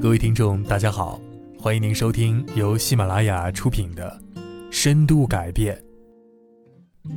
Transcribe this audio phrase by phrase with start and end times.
[0.00, 1.20] 各位听众，大家好，
[1.58, 4.16] 欢迎您收听由喜马拉雅出品的
[4.70, 5.76] 《深度改变》，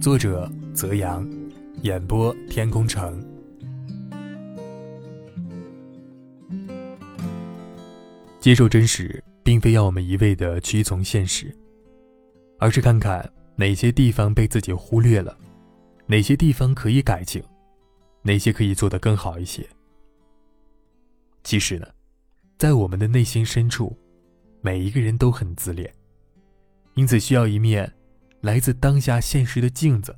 [0.01, 1.29] 作者泽阳，
[1.83, 3.23] 演播天空城。
[8.39, 11.55] 接受真实，并非要我们一味的屈从现实，
[12.57, 15.37] 而是看看哪些地方被自己忽略了，
[16.07, 17.43] 哪些地方可以改进，
[18.23, 19.63] 哪些可以做得更好一些。
[21.43, 21.87] 其实呢，
[22.57, 23.97] 在我们的内心深处，
[24.61, 25.91] 每一个人都很自恋，
[26.95, 27.91] 因此需要一面
[28.41, 30.15] 来自当下现实的镜子，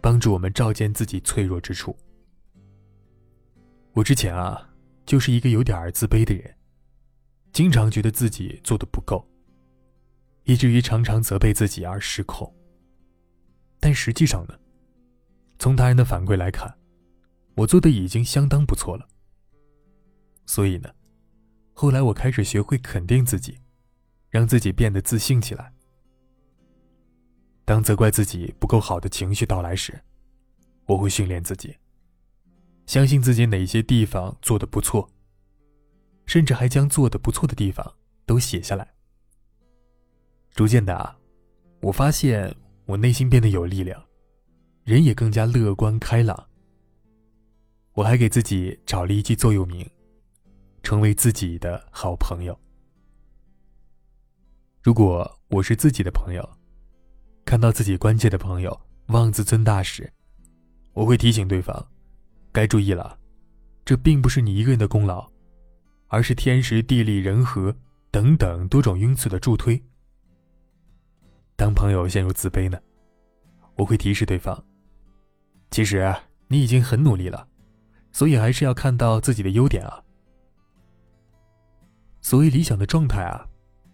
[0.00, 1.96] 帮助我们照见自己脆弱之处。
[3.92, 4.68] 我之前啊，
[5.06, 6.54] 就是一个有点儿自卑的人。
[7.52, 9.24] 经常觉得自己做的不够，
[10.42, 12.52] 以至于常常责备自己而失控。
[13.78, 14.58] 但实际上呢，
[15.58, 16.76] 从他人的反馈来看，
[17.54, 19.08] 我做的已经相当不错了。
[20.46, 20.90] 所以呢，
[21.72, 23.58] 后来我开始学会肯定自己，
[24.30, 25.72] 让自己变得自信起来。
[27.64, 30.00] 当责怪自己不够好的情绪到来时，
[30.86, 31.76] 我会训练自己，
[32.86, 35.08] 相信自己哪些地方做的不错。
[36.26, 38.94] 甚至还将做的不错的地方都写下来。
[40.52, 41.18] 逐渐的啊，
[41.82, 44.02] 我发现我内心变得有力量，
[44.84, 46.48] 人也更加乐观开朗。
[47.92, 49.86] 我还给自己找了一句座右铭：
[50.84, 52.56] 成为自己的好朋友。
[54.82, 56.46] 如果我是自己的朋友，
[57.44, 60.12] 看到自己关切的朋友妄自尊大时，
[60.92, 61.88] 我会提醒对方，
[62.52, 63.18] 该注意了，
[63.82, 65.32] 这并不是你一个人的功劳。
[66.08, 67.74] 而是天时地利人和
[68.12, 69.82] 等等多种因素的助推。
[71.56, 72.78] 当朋友陷入自卑呢，
[73.74, 74.62] 我会提示对方：
[75.72, 76.14] 其实
[76.46, 77.48] 你已经很努力了，
[78.12, 80.03] 所以还是要看到自己的优点啊。
[82.24, 83.46] 所谓理想的状态啊，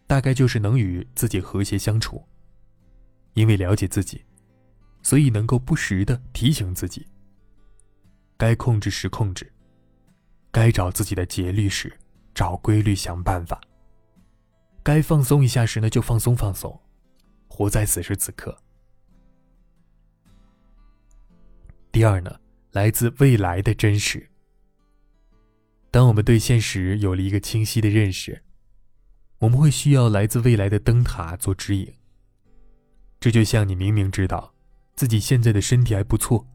[0.07, 2.25] 大概就是能与自己和谐相处。
[3.35, 4.25] 因为了解自己，
[5.03, 7.05] 所以能够不时的提醒自己：
[8.37, 9.53] 该控制时控制，
[10.53, 11.93] 该找自己的节律时。
[12.33, 13.61] 找规律，想办法。
[14.85, 16.81] 该放松一下时呢，就放松放松，
[17.49, 18.57] 活在此时此刻。
[21.91, 22.41] 第二呢，
[22.71, 24.30] 来自未来的真实。
[25.91, 28.43] 当我们对现实有了一个清晰的认识，
[29.39, 31.93] 我们会需要来自未来的灯塔做指引。
[33.19, 34.55] 这就像你明明知道
[34.95, 36.47] 自己现在的身体还不错，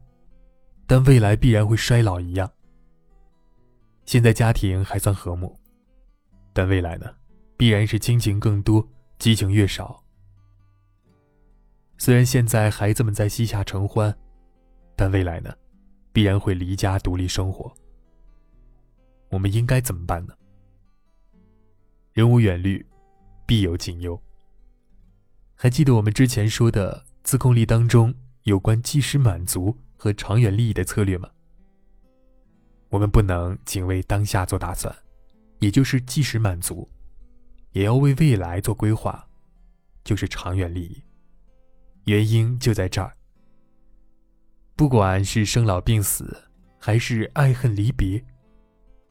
[0.86, 2.50] 但未来必然会衰老一样。
[4.04, 5.58] 现在家庭还算和睦。
[6.52, 7.14] 但未来呢，
[7.56, 10.02] 必然是亲情更多，激情越少。
[11.98, 14.16] 虽然现在孩子们在膝下承欢，
[14.96, 15.54] 但未来呢，
[16.14, 17.70] 必然会离家独立生活。
[19.30, 20.34] 我们应该怎么办呢？
[22.12, 22.84] 人无远虑，
[23.46, 24.20] 必有近忧。
[25.54, 31.30] 还记得我们之前说的自控力当中有关即时满足和长远利益的策略吗？
[32.88, 34.94] 我们不能仅为当下做打算。
[35.58, 36.86] 也就是即时满足，
[37.72, 39.26] 也要为未来做规划，
[40.04, 41.02] 就是长远利益。
[42.04, 43.16] 原因就在这儿。
[44.76, 46.44] 不管是生老病死，
[46.78, 48.22] 还是爱恨离别，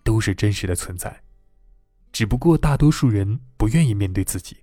[0.06, 1.22] 都是真实的存在。
[2.14, 4.56] 只不过大多数人不愿意面对自己，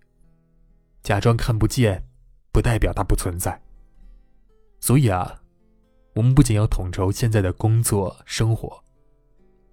[1.02, 2.02] 假装看不见，
[2.50, 3.60] 不代表它不存在。
[4.80, 5.42] 所以啊，
[6.14, 8.82] 我们不仅要统筹现在的工作生活，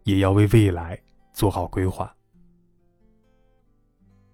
[0.03, 1.01] 也要为未来。
[1.31, 2.13] 做好规划。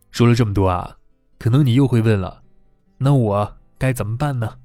[0.09, 0.97] 说了这么多啊，
[1.37, 2.41] 可能你又会问了，
[2.97, 4.57] 那我该怎么办呢？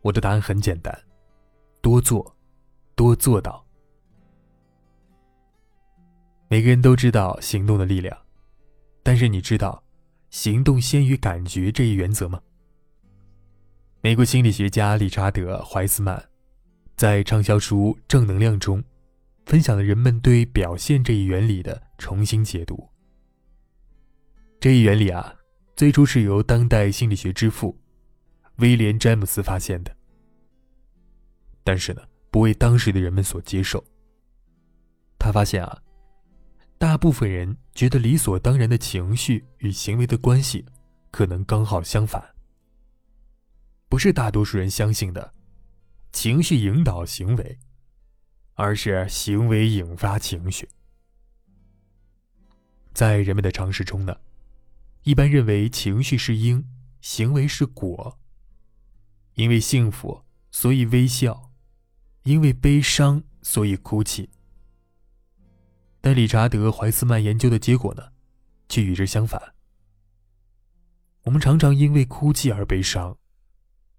[0.00, 0.92] 我的答案很简单，
[1.80, 2.34] 多做，
[2.96, 3.64] 多做到。
[6.52, 8.14] 每个人都知道行动的力量，
[9.02, 9.82] 但是你知道
[10.28, 12.38] 行动先于感觉这一原则吗？
[14.02, 16.22] 美国心理学家理查德·怀斯曼
[16.94, 18.84] 在畅销书《正能量》中。
[19.46, 22.86] 分享了人们对表现这一原理的重新解读。
[24.60, 25.34] 这一原理啊，
[25.74, 27.76] 最初是由当代心理学之父
[28.56, 29.96] 威廉·詹姆斯发现的，
[31.64, 33.82] 但是呢，不为当时的人们所接受。
[35.18, 35.81] 他发现啊，
[36.82, 40.66] 大部分人觉得理所当然的情绪与行为的关系，
[41.12, 42.34] 可能刚好相反。
[43.88, 45.32] 不是大多数人相信的，
[46.10, 47.60] 情绪引导行为。
[48.54, 50.68] 而是行为引发情绪。
[52.92, 54.16] 在人们的常识中呢，
[55.04, 56.66] 一般认为情绪是因，
[57.00, 58.18] 行为是果。
[59.34, 61.52] 因为幸福，所以微笑；
[62.24, 64.30] 因为悲伤，所以哭泣。
[66.02, 68.12] 但理查德·怀斯曼研究的结果呢，
[68.68, 69.54] 却与之相反。
[71.22, 73.16] 我们常常因为哭泣而悲伤，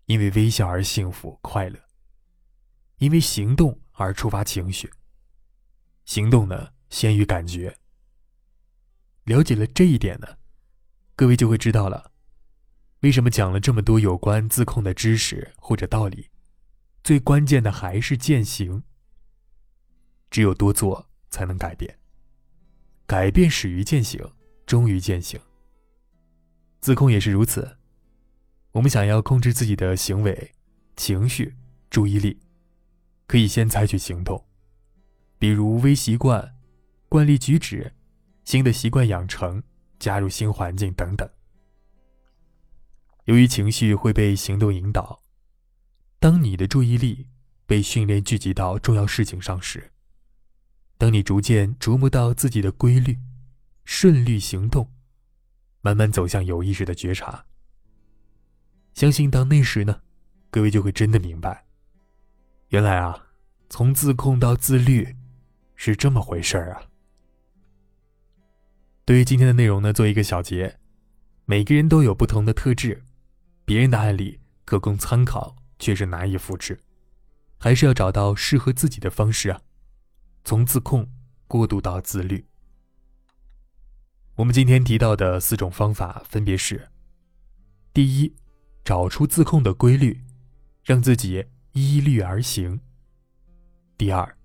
[0.07, 1.79] 因为微笑而幸福快乐，
[2.97, 4.91] 因为行动而触发情绪。
[6.03, 7.77] 行动呢，先于感觉。
[9.23, 10.27] 了解了这一点呢，
[11.15, 12.11] 各位就会知道了，
[12.99, 16.29] 为什么讲了这么多有关自控的知识或者道理，
[17.01, 18.83] 最关键的还是践行。
[20.29, 21.97] 只有多做，才能改变。
[23.07, 24.23] 改变始于践行，
[24.67, 25.39] 终于践行。
[26.79, 27.77] 自控也是如此。
[28.73, 30.51] 我们想要控制自己的行为、
[30.95, 31.55] 情绪、
[31.89, 32.39] 注意力，
[33.25, 34.45] 可以先采取行动，
[35.39, 36.55] 比如微习惯、
[37.09, 37.93] 惯例举止、
[38.45, 39.63] 新的习惯养成、
[39.97, 41.27] 加入新环境等等。
[43.25, 45.23] 由于情绪会被行动引导，
[46.19, 47.27] 当你的注意力
[47.65, 49.92] 被训练聚集到重要事情上时，
[51.03, 53.19] 当你逐渐琢磨到自己的规律，
[53.83, 54.89] 顺利行动。
[55.81, 57.43] 慢慢走向有意识的觉察。
[58.93, 59.99] 相信到那时呢，
[60.49, 61.65] 各位就会真的明白，
[62.69, 63.21] 原来啊，
[63.69, 65.13] 从自控到自律，
[65.75, 66.83] 是这么回事儿啊。
[69.03, 70.79] 对于今天的内容呢，做一个小结：
[71.43, 73.03] 每个人都有不同的特质，
[73.65, 76.79] 别人的案例可供参考，却是难以复制，
[77.59, 79.59] 还是要找到适合自己的方式啊。
[80.43, 81.09] 从自控
[81.47, 82.45] 过渡到自律。
[84.35, 86.89] 我们今天提到的四种方法分别是：
[87.93, 88.35] 第一，
[88.83, 90.21] 找出自控的规律，
[90.83, 92.79] 让自己依律而行；
[93.97, 94.37] 第二，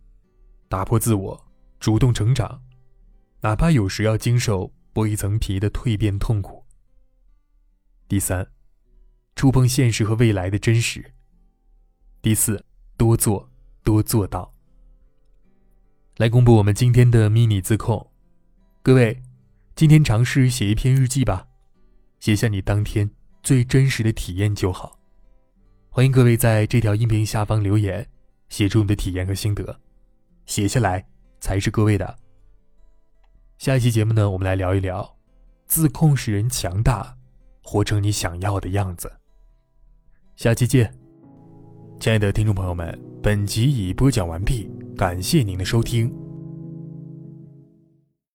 [0.69, 1.47] 打破自我，
[1.81, 2.63] 主动成长，
[3.41, 6.65] 哪怕有时要经受剥一层皮的蜕变痛苦；
[8.07, 8.47] 第三，
[9.35, 11.03] 触碰现实和未来的真实；
[12.21, 12.65] 第四，
[12.97, 13.51] 多做
[13.83, 14.58] 多做到。
[16.19, 18.05] 来公布我们今天的迷你自控，
[18.83, 19.23] 各位。
[19.77, 21.47] 今天尝试写一篇日记吧，
[22.19, 23.09] 写下你当天
[23.41, 24.99] 最真实的体验就好。
[25.89, 28.05] 欢迎各位在这条音频下方留言，
[28.49, 29.79] 写出你的体验和心得，
[30.45, 31.07] 写下来
[31.39, 32.19] 才是各位的。
[33.57, 35.17] 下一期节目呢，我们来聊一聊，
[35.69, 37.17] 自控使人强大，
[37.63, 39.09] 活成你想要的样子。
[40.35, 40.93] 下期见，
[42.01, 44.69] 亲爱的听众朋友们，本集已播讲完毕，
[44.99, 46.28] 感谢您的收听。